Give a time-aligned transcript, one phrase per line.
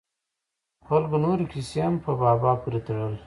[0.87, 3.13] خلکو نورې کیسې هم په بابا پورې تړل.